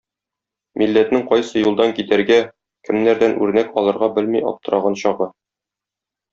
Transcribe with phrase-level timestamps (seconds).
[0.81, 2.39] Милләтнең кайсы юлдан китәргә,
[2.89, 5.33] кемнәрдән үрнәк алырга белми аптыраган чагы.